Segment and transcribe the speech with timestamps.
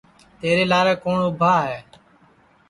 [0.39, 1.77] تیرے لارے کُوٹؔ اُبھا ہے